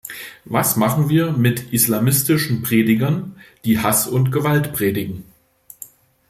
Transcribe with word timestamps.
Was 0.45 0.77
machen 0.77 1.09
wir 1.09 1.31
mit 1.31 1.73
islamistischen 1.73 2.63
Predigern, 2.63 3.39
die 3.65 3.77
Hass 3.77 4.07
und 4.07 4.31
Gewalt 4.31 4.73
predigen? 4.73 5.25